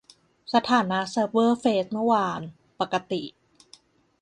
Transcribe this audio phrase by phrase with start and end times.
[0.53, 2.41] สถานะเซิร์ฟเวอร์เฟซเมื่อวาน:
[2.79, 3.21] ปกติ